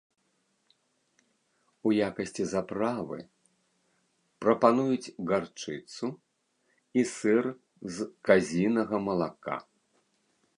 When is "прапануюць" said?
4.45-5.13